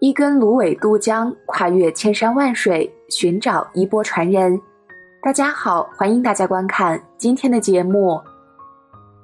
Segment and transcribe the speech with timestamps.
[0.00, 4.58] 一根芦苇渡江，跨越千山万水，寻找衣钵传人。
[5.22, 8.18] 大家好，欢迎大家观看今天的节目。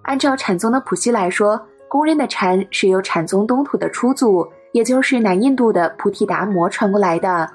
[0.02, 1.59] 按照禅宗的谱系来说，
[1.89, 7.51] 公认的禅是由禅宗东土的初祖，也就是南印度的菩提达摩传过来的。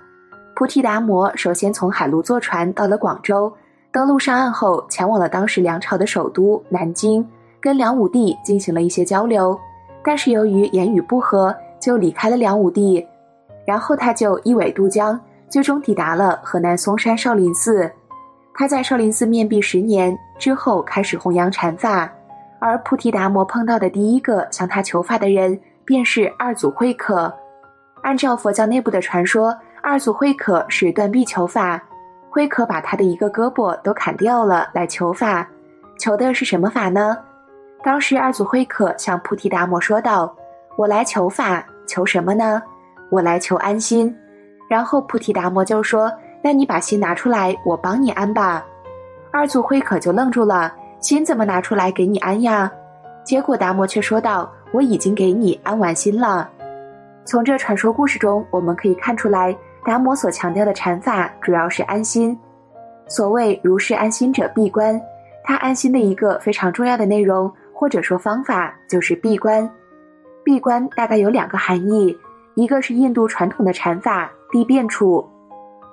[0.56, 3.54] 菩提达摩首先从海路坐船到了广州，
[3.92, 7.24] 登陆上岸后，前往了当时梁朝的首都南京，
[7.60, 9.56] 跟梁武帝进行了一些交流。
[10.04, 13.06] 但是由于言语不合，就离开了梁武帝。
[13.72, 15.18] 然后他就一苇渡江，
[15.48, 17.90] 最终抵达了河南嵩山少林寺。
[18.54, 22.12] 他在少林寺面壁十年之后，开始弘扬禅法。
[22.60, 27.34] 而菩提达摩碰到的第一个向他求法的人，便是二祖慧可。
[28.02, 31.82] 按照佛教内部的传说，二祖慧可是断臂求法，
[32.30, 35.48] 慧可把他的一个胳膊都砍掉了来求法。
[35.98, 37.18] 求的是什么法呢？
[37.82, 40.36] 当时二祖慧可向菩提达摩说道
[40.76, 42.62] ：“我来求法，求什么呢？”
[43.12, 44.16] 我来求安心，
[44.70, 48.66] 然后菩提达摩就说：“那你把心拿出来，我帮你安吧。”
[49.32, 52.72] 二祖慧可就愣住了，心怎么拿出来给你安呀？
[53.24, 56.50] 结果达摩却说道：“我已经给你安完心了。”
[57.26, 62.38] 从这传说故事中，我们可以看出来，达摩所强调的禅法主要是安心。
[63.08, 65.00] 所谓如是安心者闭关，
[65.44, 69.70] 他安心的一个非常重要的内容或者说方法就是闭关。
[70.44, 72.18] 闭关大概有两个含义。
[72.56, 75.26] 一个是印度传统的禅法地变处，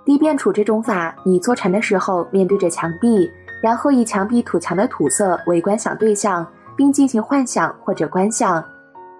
[0.05, 3.31] 地变处这种法，你坐禅的时候面对着墙壁，
[3.62, 6.44] 然后以墙壁土墙的土色为观想对象，
[6.77, 8.62] 并进行幻想或者观想，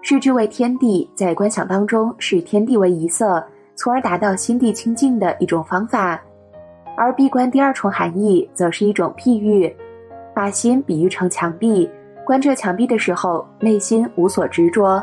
[0.03, 3.45] 视之为天地，在观想当中视天地为一色，
[3.77, 6.21] 从而达到心地清净的一种方法。
[6.97, 9.73] 而闭关第二重含义，则是一种譬喻，
[10.35, 11.89] 把心比喻成墙壁，
[12.27, 15.01] 观这墙壁的时候，内心无所执着。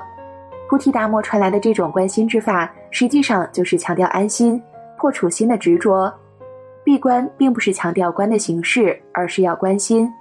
[0.68, 4.62] 菩提达摩传来的这种观心之法，实际上就是强调安心，
[4.98, 6.12] 破除心的执着。
[6.84, 10.12] 闭关并不是强调观的形式，而是要关心。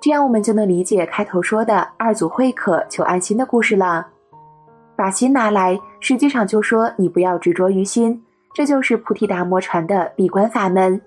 [0.00, 4.06] 这样我们就能理解开头说的二祖慧可求安心的故事了。
[4.96, 8.20] 把心拿来，实际上就说你不要执着于心，
[8.52, 11.00] 这就是菩提达摩传的闭关法门。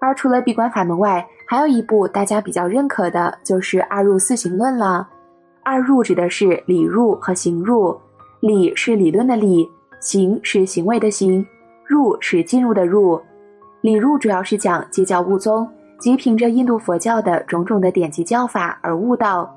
[0.00, 5.08] 而除了闭关法门外，还有一部大家比较认可的，就是二入四行论了。
[5.62, 7.98] 二入指的是理入和行入。
[8.42, 9.70] 理是理论的理，
[10.00, 11.46] 行是行为的行，
[11.86, 13.20] 入是进入的入。
[13.82, 15.68] 理入主要是讲接教悟宗，
[16.00, 19.48] 即凭着印度佛教的种种的典籍教法而悟道。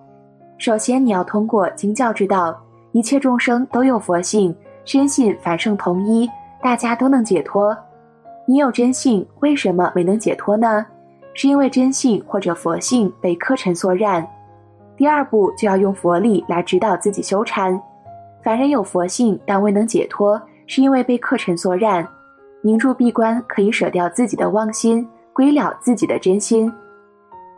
[0.59, 2.55] 首先，你要通过经教知道，
[2.91, 6.29] 一切众生都有佛性，深信凡圣同一，
[6.61, 7.75] 大家都能解脱。
[8.47, 10.85] 你有真性，为什么没能解脱呢？
[11.33, 14.27] 是因为真性或者佛性被客尘所染。
[14.95, 17.81] 第二步就要用佛力来指导自己修禅。
[18.45, 22.07] 凡人有佛性，但未能解脱，是因为被客尘所染。
[22.61, 26.71] 凝住闭关，可以舍掉自己的妄心，归了自己的真心。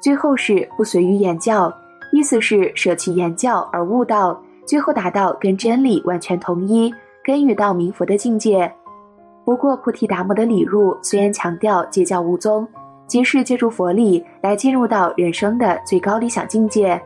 [0.01, 1.69] 最后是不随于言教，
[2.13, 6.89] 意思是舍弃言教而悟道，最后达到跟真理完全统一、
[7.21, 8.71] 根与道明佛的境界。
[9.43, 12.65] 不过，菩提达摩的理入虽然强调戒教无宗，
[13.07, 16.97] 即是借助佛理来进入到人生的最高理想境界，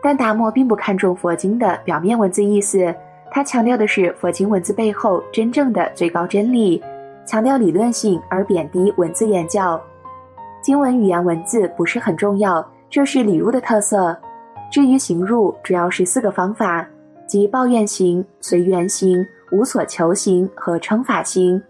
[0.00, 2.94] 但达摩并不看重佛经的表面文字意思。
[3.30, 6.82] 他强调的是佛经文字背后真正的最高真理，
[7.26, 9.80] 强调理论性而贬低文字言教。
[10.62, 14.16] 经文语言文字不是很重要，这是理入的特色。
[14.72, 16.86] 至于行入，主要是四个方法，
[17.26, 21.62] 即抱怨行、随缘行、无所求行和称法行。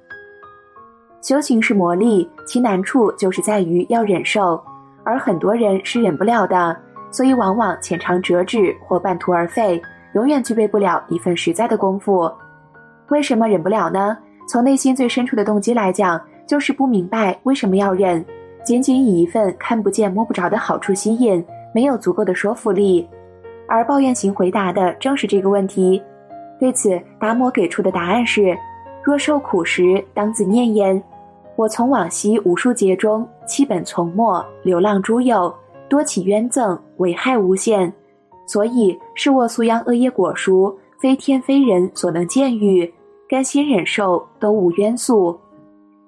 [1.21, 4.63] 修行是磨砺，其难处就是在于要忍受，
[5.05, 6.77] 而很多人是忍不了的，
[7.11, 9.83] 所以往往浅尝辄止或半途而废。
[10.17, 12.33] 永远具备不了一份实在的功夫，
[13.11, 14.17] 为什么忍不了呢？
[14.49, 18.25] 从内心最深处的动机来讲，就是不明白为什么要忍，
[18.65, 23.07] 仅仅以一份看不见摸不着的好处吸引，没有足够的说服力。
[23.69, 26.03] 而抱怨型回答的正是这个问题。
[26.59, 28.57] 对此，达摩给出的答案是：
[29.03, 31.03] 若受苦时，当自念焉。
[31.57, 35.55] 我从往昔无数劫中弃本从末，流浪诸有，
[35.91, 37.93] 多起冤憎，危害无限。
[38.47, 42.91] 所以是我素养恶业果熟，非天非人所能见遇。
[43.29, 45.37] 甘心忍受都无冤诉，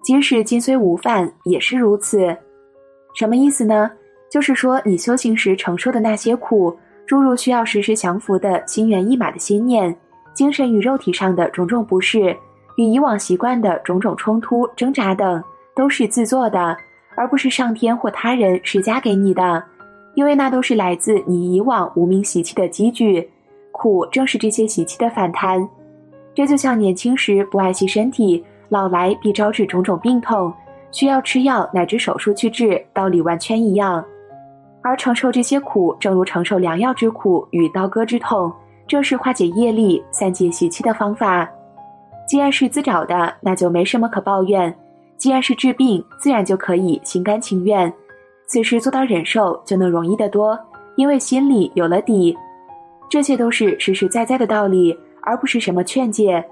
[0.05, 2.35] 即使今虽无犯也是如此。
[3.13, 3.91] 什么意思呢？
[4.31, 6.73] 就是说你修行时承受的那些苦，
[7.07, 9.93] 诸如需要时时降服的心猿意马的心念，
[10.33, 12.37] 精神与肉体上的种种不适，
[12.77, 15.43] 与以往习惯的种种冲突挣扎等，
[15.75, 16.77] 都是自作的，
[17.17, 19.65] 而不是上天或他人施加给你的，
[20.19, 23.31] 因为那都是来自你以往无名习气的积聚。
[23.71, 25.69] 苦正是这些习气的反弹，
[26.35, 30.53] 这就像年轻时不爱惜身体，老来必招致种种病痛，
[30.91, 34.05] 需要吃药乃至手术去治，道理完全一样。
[34.83, 38.53] 而承受这些苦，正如承受良药之苦与刀割之痛，
[38.89, 41.49] 正是化解业力、散解习气的方法。
[42.27, 44.69] 既然是自找的，那就没什么可抱怨；
[45.17, 47.93] 既然是治病，自然就可以心甘情愿。
[48.49, 50.59] 此时做到忍受，就能容易得多，
[50.97, 52.37] 因为心里有了底。
[53.09, 56.45] 这些都是实实在在的道理，而不是什么劝诫。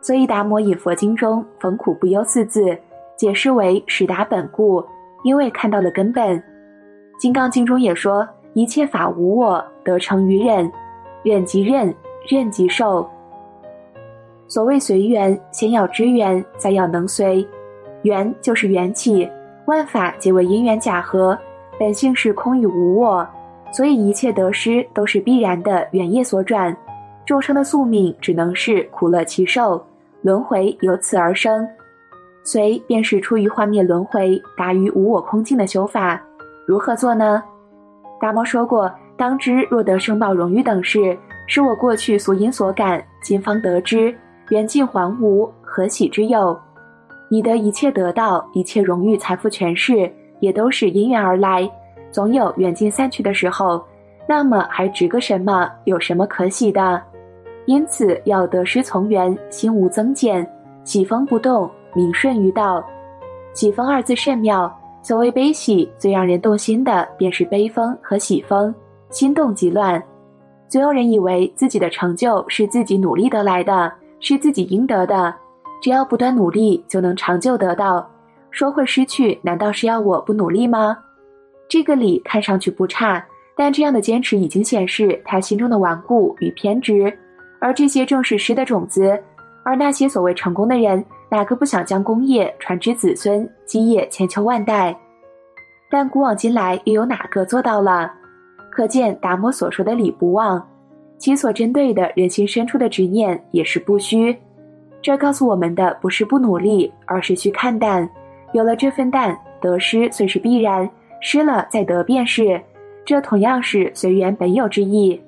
[0.00, 2.76] 所以达摩引佛经中“逢苦不忧”四字，
[3.16, 4.84] 解释为实达本故，
[5.22, 6.42] 因为看到了根本。
[7.18, 10.70] 金刚经中也说：“一切法无我，得成于忍，
[11.22, 11.94] 忍即忍，
[12.28, 13.08] 任即受。”
[14.46, 17.46] 所谓随缘，先要知缘，再要能随。
[18.02, 19.26] 缘就是缘起，
[19.66, 21.38] 万法皆为因缘假合，
[21.78, 23.26] 本性是空与无我。
[23.72, 26.76] 所以一切得失都是必然的缘业所转，
[27.26, 29.84] 众生的宿命只能是苦乐其受，
[30.22, 31.66] 轮回由此而生。
[32.44, 36.22] 随便是出于幻灭轮回，达于无我空境的修法，
[36.66, 37.42] 如何做呢？
[38.20, 41.18] 达摩说过：“当知若得生报荣誉等事，
[41.48, 44.14] 是我过去所因所感，今方得知，
[44.50, 46.56] 缘尽还无，何喜之有？
[47.34, 50.08] 你的一切得到，一切荣誉、财富、权势，
[50.38, 51.68] 也都是因缘而来。”
[52.12, 53.84] 总有远近散去的时候，
[54.28, 55.68] 那么还值个什么？
[55.82, 57.02] 有什么可喜的？
[57.66, 60.48] 因此要得失从缘，心无增减，
[60.84, 62.80] 喜风不动，名顺于道。
[63.52, 64.72] 喜风二字甚妙。
[65.02, 68.72] 所谓悲喜，最让人动心的便是悲风和喜风，
[69.10, 70.00] 心动即乱。
[70.68, 75.34] 总有人以为自己的成就是自己努力得来的，是自己应得的，
[75.84, 78.10] 只要不断努力就能长久得到。
[78.50, 80.96] 说会失去，难道是要我不努力吗？
[81.68, 83.22] 这个理看上去不差，
[83.54, 87.12] 但这样的坚持已经显示他心中的顽固与偏执，
[87.60, 89.22] 而这些正是失的种子。
[89.62, 94.98] 而那些所谓成功的人，哪个不想将功业传之子孙，基业千秋万代？
[95.90, 98.10] 但古往今来，又有哪个做到了？
[98.70, 100.66] 可见达摩所说的理不忘，
[101.18, 104.34] 其所针对的人心深处的执念也是不虚。
[105.04, 108.08] 这告诉我们的不是不努力，而是去看淡。
[108.54, 110.88] 有了这份淡，得失虽是必然。
[111.20, 112.58] 失了再得便是，
[113.04, 115.20] 这同样是随缘本有之意。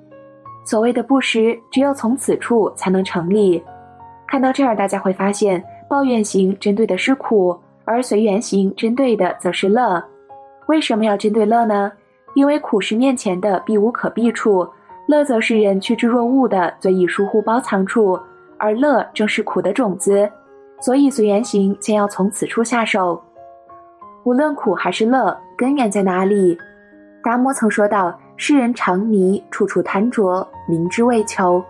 [0.64, 3.62] 所谓的不失，只有从此处才能成立。
[4.26, 10.02] 看到这儿，大家会发现，抱怨型针对的是苦，而随缘型针对的则是乐。
[10.69, 11.93] 为什么要针对乐呢？
[12.34, 14.67] 因为苦是面前的避无可避处，
[15.06, 18.19] 乐则是人趋之若鹜的最易疏忽包藏处，
[18.58, 20.31] 而乐正是苦的种子，
[20.81, 23.23] 所以随缘行先要从此处下手。
[24.25, 26.58] 无论苦还是乐，根源在哪里？
[27.23, 31.64] 达摩曾说道：“世人常迷，处处贪着，明之谓求。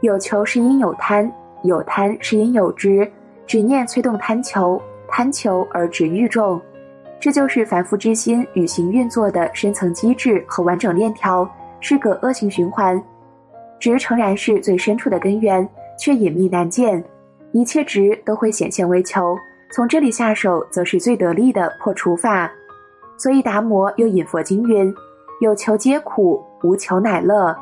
[0.00, 1.30] 有求是因有贪，
[1.62, 3.10] 有贪是因有执，
[3.46, 6.60] 执念催动贪求，贪求而执欲重。
[7.18, 11.48] 这就是凡夫之心与行运作的深层机制和完整链条，
[11.80, 13.02] 是个恶性循环。
[13.78, 15.66] 执诚然是最深处的根源，
[15.98, 17.02] 却隐秘难见，
[17.52, 19.36] 一切执都会显现为求。”
[19.72, 22.50] 从这里下手，则是最得力的破除法。
[23.18, 24.94] 所以达摩又引佛经云
[25.40, 27.54] ：“有求皆苦，无求乃乐。”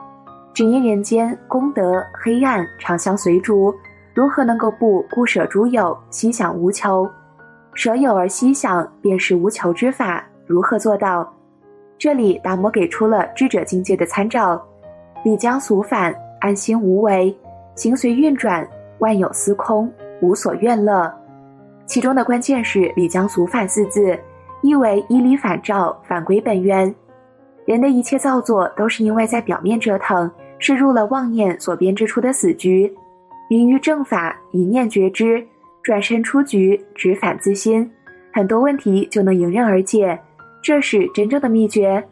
[0.53, 3.75] 只因人间功德黑暗常相随逐，
[4.12, 7.11] 如何能够不孤舍诸有，心想无求？
[7.73, 10.25] 舍有而心想，便是无求之法。
[10.47, 11.29] 如何做到？
[11.99, 14.62] 这里达摩给出了智者境界的参照：
[15.25, 17.35] 理将俗反，安心无为，
[17.75, 18.66] 行随运转，
[18.99, 21.12] 万有司空，无所愿乐。
[21.87, 24.19] 其中的关键是“理将俗反”四字，
[24.62, 26.95] 意为依理反照，返归本源。
[27.66, 32.90] 人的一切造作都是因为在表面折腾，是入了妄念所编织出的死局。
[33.50, 35.47] 明于正法，一念觉知，
[35.83, 37.90] 转身出局，直反自心，
[38.33, 40.19] 很多问题就能迎刃而解。
[40.62, 42.02] 这是真正的秘诀。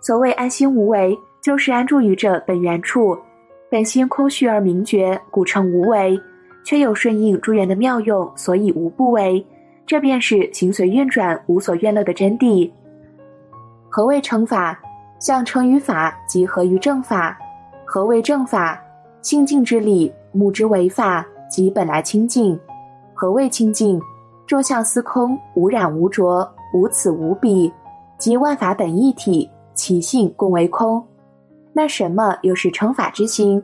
[0.00, 3.18] 所谓安心无为，就是安住于这本源处，
[3.70, 6.20] 本心空虚而明觉，故称无为。
[6.64, 9.44] 却有顺应诸缘的妙用，所以无不为。
[9.86, 12.70] 这便是情随运转，无所愿乐的真谛。
[13.88, 14.78] 何谓成法？
[15.18, 17.38] 相成于法，即合于正法。
[17.84, 18.80] 何谓正法？
[19.22, 22.58] 清静之理，目之为法，即本来清净。
[23.14, 24.00] 何谓清净？
[24.46, 27.72] 众相司空，无染无着，无此无彼，
[28.18, 31.02] 即万法本一体，其性共为空。
[31.80, 33.62] 那什么又是称法之心？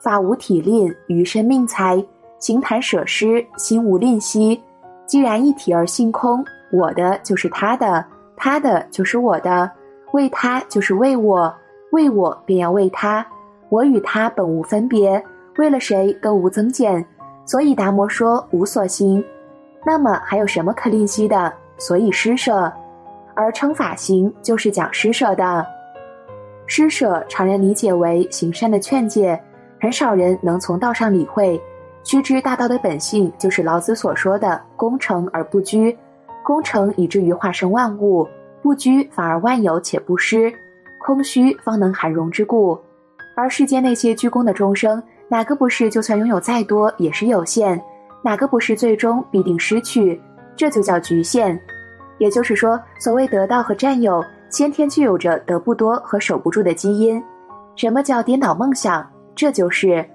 [0.00, 2.04] 法无体吝，于生命财，
[2.40, 4.60] 行谈舍施，心无吝惜。
[5.06, 8.04] 既然一体而性空，我的就是他的，
[8.36, 9.70] 他的就是我的，
[10.14, 11.54] 为他就是为我，
[11.92, 13.24] 为我便要为他。
[13.68, 15.24] 我与他本无分别，
[15.56, 17.06] 为了谁都无增减。
[17.44, 19.24] 所以达摩说无所行，
[19.86, 21.52] 那么还有什么可吝惜的？
[21.78, 22.72] 所以施舍，
[23.36, 25.64] 而称法行就是讲施舍的。
[26.66, 29.38] 施舍常人理解为行善的劝诫，
[29.80, 31.60] 很少人能从道上理会。
[32.04, 35.96] 须知大道的本性就是老子所说的功成而不居，
[36.44, 38.28] 功成以至于化生万物，
[38.62, 40.52] 不居反而万有且不失，
[40.98, 42.78] 空虚方能含容之故。
[43.36, 45.02] 而世间那些居功的众生。
[45.26, 45.88] 哪个不是？
[45.88, 47.82] 就算拥有再多，也是有限。
[48.22, 48.76] 哪个不是？
[48.76, 50.20] 最终必定失去。
[50.54, 51.58] 这就叫局限。
[52.18, 54.22] 也就是说，所谓得到和占有，
[54.54, 57.20] 先天具有着得不多和守不住的基因。
[57.74, 59.04] 什么叫颠倒梦想？
[59.34, 60.08] 这就是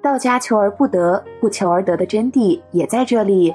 [0.00, 3.54] 道家求而不得，不求而得的真谛也在这里。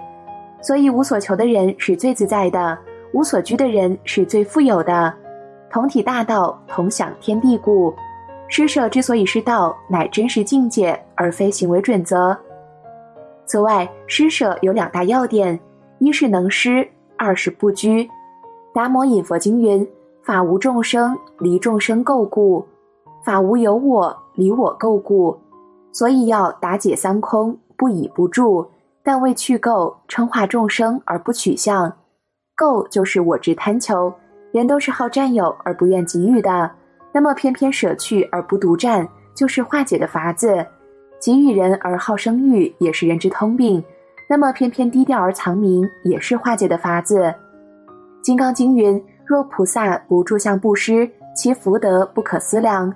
[0.61, 2.77] 所以，无所求的人是最自在的，
[3.13, 5.11] 无所居的人是最富有的。
[5.71, 7.91] 同体大道，同享天地故。
[8.47, 12.37] 施舍之所以是道，乃真实境界，而非行为准则。
[13.47, 15.59] 此外，施舍有两大要点：
[15.97, 16.87] 一是能施，
[17.17, 18.07] 二是不拘。
[18.71, 19.85] 达摩引佛经云
[20.23, 22.63] ：“法无众生，离众生垢故；
[23.25, 25.37] 法无有我，离我垢故。”
[25.93, 28.65] 所以要达解三空，不以不住，
[29.03, 31.91] 但为去垢，称化众生而不取相。
[32.55, 34.13] 垢就是我执贪求，
[34.51, 36.71] 人都是好占有而不愿给予的。
[37.11, 40.63] 那么偏偏舍去而不独占，就是化解的法子；
[41.19, 43.83] 给予人而好生育，也是人之通病。
[44.29, 47.23] 那么偏偏低调而藏名，也是化解的法子。
[48.21, 52.93] 《金刚经》云：“若菩萨不住相布施，其福德不可思量。”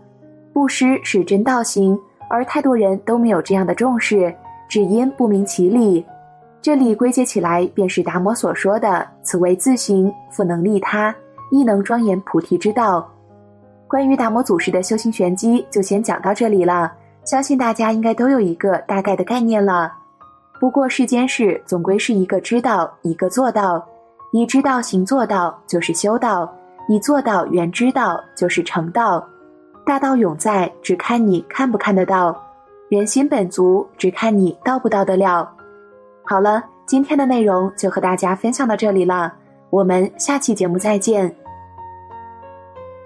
[0.52, 1.98] 布施是真道行，
[2.30, 4.36] 而太多人都没有这样的重视，
[4.68, 6.06] 只因不明其理。
[6.62, 11.16] 这里归结起来，便是达摩所说的：“此为自行，复能利他，
[11.52, 13.10] 亦能庄严菩提之道。”
[13.88, 16.92] 关于达摩祖师的修行玄机，就先讲到这里了。
[17.24, 19.90] 相信大家应该都有一个大概的概念了。
[20.60, 23.82] 不过世间事总归是一个知道，一个做到。
[24.36, 26.46] 你知道行做到，就是修道；
[26.90, 29.26] 你做到圆知道，就是成道。
[29.86, 32.36] 大道永在，只看你看不看得到；
[32.90, 35.50] 人心本足，只看你到不到得了。
[36.26, 39.32] 好了，今天的内容就和大家分享到这里了，
[39.70, 41.34] 我们下期节目再见。